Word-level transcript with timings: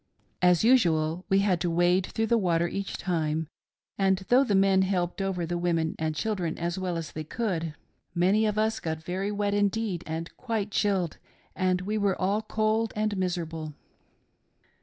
As 0.41 0.63
usual 0.63 1.25
we 1.29 1.37
had 1.45 1.61
to 1.61 1.69
wade 1.69 2.07
through 2.07 2.25
the 2.25 2.35
water 2.39 2.67
each 2.67 2.97
time, 2.97 3.47
and 3.99 4.17
though 4.29 4.43
the 4.43 4.55
men 4.55 4.81
helped 4.81 5.21
over 5.21 5.45
the 5.45 5.59
women 5.59 5.93
and 5.99 6.15
children 6.15 6.57
as 6.57 6.79
well 6.79 6.97
as 6.97 7.11
they 7.11 7.23
could, 7.23 7.75
many 8.15 8.47
of 8.47 8.57
us 8.57 8.79
'got 8.79 9.03
very 9.03 9.31
wet 9.31 9.53
indeed, 9.53 10.03
and 10.07 10.35
quite 10.37 10.71
chilled, 10.71 11.19
and 11.55 11.81
we 11.81 11.99
were 11.99 12.19
all 12.19 12.41
cold 12.41 12.93
and 12.95 13.15
miserable. 13.15 13.75